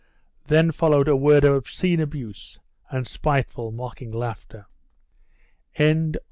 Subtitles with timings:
[0.45, 2.57] Then followed a word of obscene abuse,
[2.89, 4.65] and spiteful, mocking laughter.
[5.75, 6.19] CHAPTER X.